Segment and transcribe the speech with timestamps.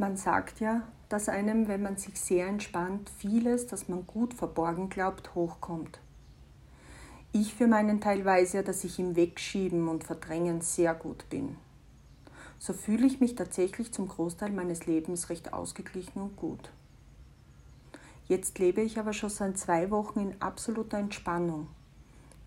[0.00, 4.90] Man sagt ja, dass einem, wenn man sich sehr entspannt, vieles, das man gut verborgen
[4.90, 5.98] glaubt, hochkommt.
[7.32, 11.56] Ich für meinen Teil weiß ja, dass ich im Wegschieben und Verdrängen sehr gut bin.
[12.60, 16.70] So fühle ich mich tatsächlich zum Großteil meines Lebens recht ausgeglichen und gut.
[18.28, 21.66] Jetzt lebe ich aber schon seit zwei Wochen in absoluter Entspannung.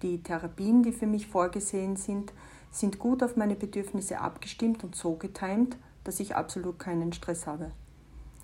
[0.04, 2.32] Die Therapien, die für mich vorgesehen sind,
[2.72, 7.72] sind gut auf meine Bedürfnisse abgestimmt und so getimt, dass ich absolut keinen Stress habe.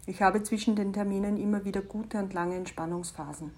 [0.06, 3.52] Ich habe zwischen den Terminen immer wieder gute und lange Entspannungsphasen.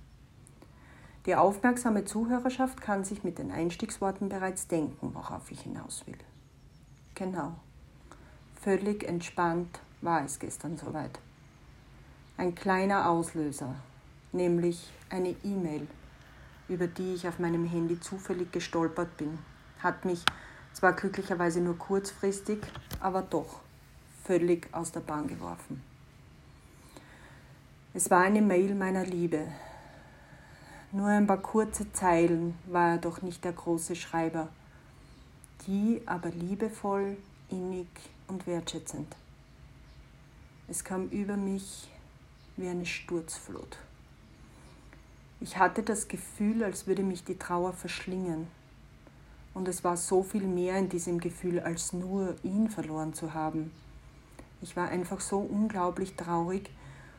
[1.25, 6.17] Die aufmerksame Zuhörerschaft kann sich mit den Einstiegsworten bereits denken, worauf ich hinaus will.
[7.13, 7.53] Genau.
[8.61, 11.19] Völlig entspannt war es gestern soweit.
[12.37, 13.75] Ein kleiner Auslöser,
[14.31, 15.87] nämlich eine E-Mail,
[16.67, 19.37] über die ich auf meinem Handy zufällig gestolpert bin,
[19.83, 20.23] hat mich
[20.73, 22.59] zwar glücklicherweise nur kurzfristig,
[23.01, 23.59] aber doch
[24.29, 25.81] völlig aus der Bahn geworfen.
[27.95, 29.47] Es war eine Mail meiner Liebe.
[30.91, 34.49] Nur ein paar kurze Zeilen war er doch nicht der große Schreiber,
[35.65, 37.17] die aber liebevoll,
[37.49, 37.87] innig
[38.27, 39.15] und wertschätzend.
[40.67, 41.89] Es kam über mich
[42.55, 43.79] wie eine Sturzflut.
[45.41, 48.45] Ich hatte das Gefühl, als würde mich die Trauer verschlingen.
[49.55, 53.71] Und es war so viel mehr in diesem Gefühl, als nur ihn verloren zu haben.
[54.61, 56.69] Ich war einfach so unglaublich traurig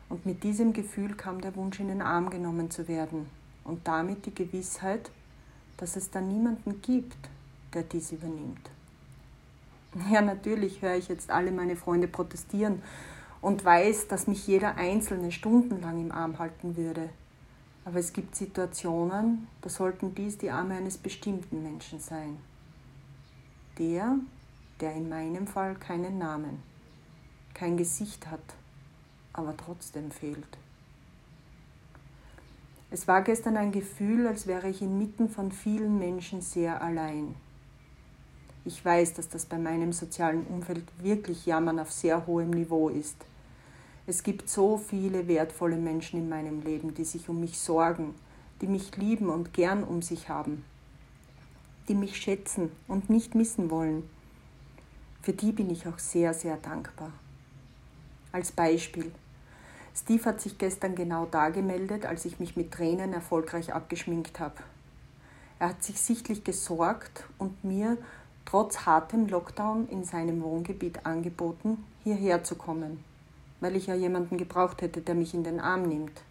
[0.09, 3.27] und mit diesem Gefühl kam der Wunsch, in den Arm genommen zu werden
[3.65, 5.11] und damit die Gewissheit,
[5.79, 7.17] dass es da niemanden gibt,
[7.73, 8.71] der dies übernimmt.
[10.11, 12.83] Ja, natürlich höre ich jetzt alle meine Freunde protestieren
[13.41, 17.09] und weiß, dass mich jeder Einzelne stundenlang im Arm halten würde.
[17.85, 22.37] Aber es gibt Situationen, da sollten dies die Arme eines bestimmten Menschen sein.
[23.79, 24.17] Der,
[24.81, 26.70] der in meinem Fall keinen Namen
[27.61, 28.41] kein Gesicht hat,
[29.35, 30.57] aber trotzdem fehlt.
[32.91, 37.35] Es war gestern ein Gefühl, als wäre ich inmitten von vielen Menschen sehr allein.
[38.65, 43.17] Ich weiß, dass das bei meinem sozialen Umfeld wirklich Jammern auf sehr hohem Niveau ist.
[44.07, 48.15] Es gibt so viele wertvolle Menschen in meinem Leben, die sich um mich sorgen,
[48.63, 50.65] die mich lieben und gern um sich haben,
[51.89, 54.09] die mich schätzen und nicht missen wollen.
[55.21, 57.13] Für die bin ich auch sehr, sehr dankbar.
[58.33, 59.11] Als Beispiel.
[59.95, 64.55] Steve hat sich gestern genau da gemeldet, als ich mich mit Tränen erfolgreich abgeschminkt habe.
[65.59, 67.99] Er hat sich sichtlich gesorgt und mir
[68.45, 73.05] trotz hartem Lockdown in seinem Wohngebiet angeboten, hierher zu kommen,
[73.61, 76.23] weil ich ja jemanden gebraucht hätte, der mich in den Arm nimmt.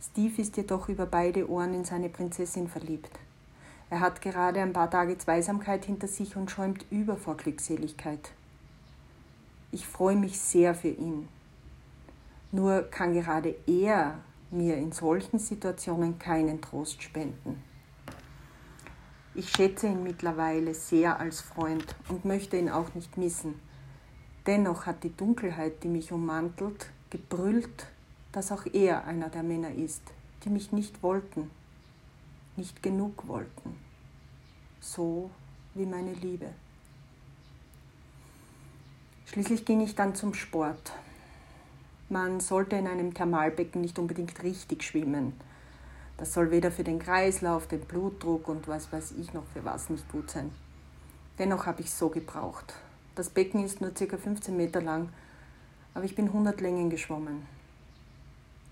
[0.00, 3.18] Steve ist jedoch über beide Ohren in seine Prinzessin verliebt.
[3.88, 8.32] Er hat gerade ein paar Tage Zweisamkeit hinter sich und schäumt über vor Glückseligkeit.
[9.74, 11.28] Ich freue mich sehr für ihn.
[12.52, 14.20] Nur kann gerade er
[14.52, 17.60] mir in solchen Situationen keinen Trost spenden.
[19.34, 23.60] Ich schätze ihn mittlerweile sehr als Freund und möchte ihn auch nicht missen.
[24.46, 27.88] Dennoch hat die Dunkelheit, die mich ummantelt, gebrüllt,
[28.30, 30.02] dass auch er einer der Männer ist,
[30.44, 31.50] die mich nicht wollten,
[32.54, 33.74] nicht genug wollten,
[34.78, 35.32] so
[35.74, 36.50] wie meine Liebe.
[39.26, 40.92] Schließlich ging ich dann zum Sport.
[42.10, 45.32] Man sollte in einem Thermalbecken nicht unbedingt richtig schwimmen.
[46.18, 49.90] Das soll weder für den Kreislauf, den Blutdruck und was weiß ich noch für was
[49.90, 50.52] nicht gut sein.
[51.38, 52.74] Dennoch habe ich es so gebraucht.
[53.14, 54.16] Das Becken ist nur ca.
[54.16, 55.08] 15 Meter lang,
[55.94, 57.46] aber ich bin 100 Längen geschwommen.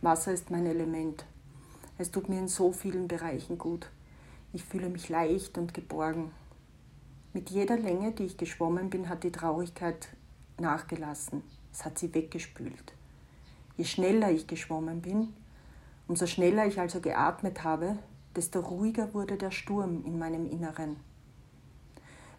[0.03, 1.25] Wasser ist mein Element.
[1.99, 3.89] Es tut mir in so vielen Bereichen gut.
[4.53, 6.31] Ich fühle mich leicht und geborgen.
[7.33, 10.09] Mit jeder Länge, die ich geschwommen bin, hat die Traurigkeit
[10.63, 11.43] nachgelassen.
[11.71, 12.95] Es hat sie weggespült.
[13.77, 15.35] Je schneller ich geschwommen bin,
[16.09, 17.99] umso schneller ich also geatmet habe,
[18.35, 20.97] desto ruhiger wurde der Sturm in meinem Inneren.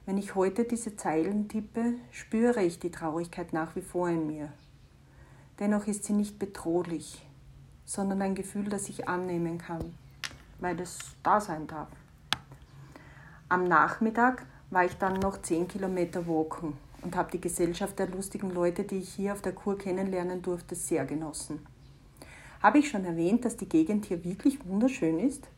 [0.06, 4.52] Wenn ich heute diese Zeilen tippe, spüre ich die Traurigkeit nach wie vor in mir.
[5.60, 7.26] Dennoch ist sie nicht bedrohlich,
[7.86, 9.94] sondern ein Gefühl, das ich annehmen kann,
[10.60, 11.90] weil es da sein darf.
[13.50, 16.74] Am Nachmittag war ich dann noch zehn Kilometer walken
[17.04, 20.76] und habe die Gesellschaft der lustigen Leute, die ich hier auf der Kur kennenlernen durfte,
[20.76, 21.66] sehr genossen.
[22.62, 25.50] Habe ich schon erwähnt, dass die Gegend hier wirklich wunderschön ist?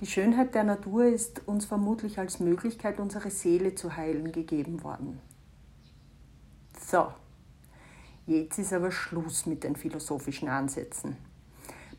[0.00, 5.20] Die Schönheit der Natur ist uns vermutlich als Möglichkeit, unsere Seele zu heilen, gegeben worden.
[6.84, 7.06] So,
[8.26, 11.16] jetzt ist aber Schluss mit den philosophischen Ansätzen.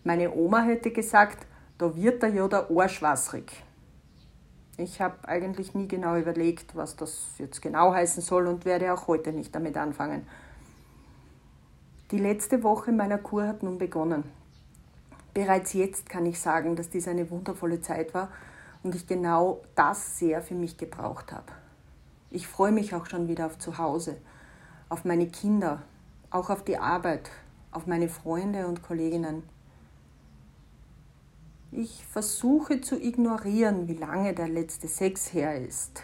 [0.04, 1.48] Meine Oma hätte gesagt,
[1.78, 3.64] da wird der ja der Arsch wasserig.
[4.78, 9.08] Ich habe eigentlich nie genau überlegt, was das jetzt genau heißen soll und werde auch
[9.08, 10.26] heute nicht damit anfangen.
[12.10, 14.24] Die letzte Woche meiner Kur hat nun begonnen.
[15.34, 18.30] Bereits jetzt kann ich sagen, dass dies eine wundervolle Zeit war
[18.84, 21.52] und ich genau das sehr für mich gebraucht habe.
[22.30, 24.18] Ich freue mich auch schon wieder auf Zuhause,
[24.90, 25.84] auf meine Kinder,
[26.30, 27.30] auch auf die Arbeit,
[27.72, 29.44] auf meine Freunde und Kolleginnen.
[31.76, 36.04] Ich versuche zu ignorieren, wie lange der letzte Sex her ist.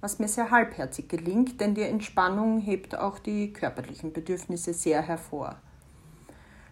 [0.00, 5.60] Was mir sehr halbherzig gelingt, denn die Entspannung hebt auch die körperlichen Bedürfnisse sehr hervor.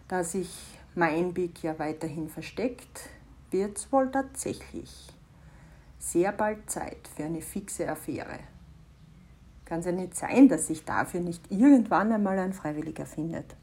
[0.09, 0.49] Da sich
[0.95, 3.07] mein Big ja weiterhin versteckt,
[3.51, 5.07] wird es wohl tatsächlich
[5.97, 8.39] sehr bald Zeit für eine fixe Affäre.
[9.63, 13.55] Kann es ja nicht sein, dass sich dafür nicht irgendwann einmal ein Freiwilliger findet.